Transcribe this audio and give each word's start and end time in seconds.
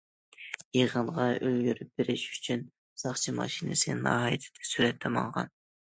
يىغىنغا 0.77 1.27
ئۈلگۈرۈپ 1.33 1.93
بېرىش 2.01 2.25
ئۈچۈن، 2.31 2.65
ساقچى 3.05 3.37
ماشىنىسى 3.43 4.01
ناھايىتى 4.05 4.55
تېز 4.59 4.77
سۈرئەتتە 4.77 5.19
ماڭغان. 5.21 5.59